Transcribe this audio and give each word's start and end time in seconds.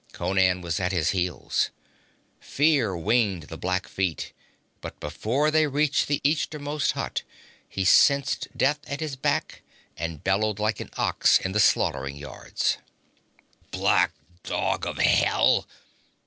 Conan 0.13 0.61
was 0.63 0.79
at 0.79 0.91
his 0.91 1.11
heels. 1.11 1.69
Fear 2.39 2.97
winged 2.97 3.43
the 3.43 3.55
black 3.57 3.87
feet, 3.87 4.33
but 4.81 4.99
before 4.99 5.51
they 5.51 5.67
reached 5.67 6.07
the 6.07 6.19
easternmost 6.23 6.93
hut, 6.93 7.21
he 7.69 7.85
sensed 7.85 8.47
death 8.57 8.79
at 8.87 8.99
his 8.99 9.15
back, 9.15 9.61
and 9.95 10.23
bellowed 10.23 10.57
like 10.57 10.79
an 10.79 10.89
ox 10.97 11.39
in 11.39 11.51
the 11.51 11.59
slaughter 11.59 12.07
yards. 12.07 12.79
'Black 13.69 14.13
dog 14.41 14.87
of 14.87 14.97
hell!' 14.97 15.67